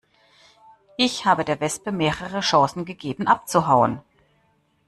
Ich 0.97 1.25
habe 1.27 1.45
der 1.45 1.59
Wespe 1.59 1.91
mehrere 1.91 2.39
Chancen 2.39 2.85
gegeben, 2.85 3.27
abzuhauen. 3.27 4.01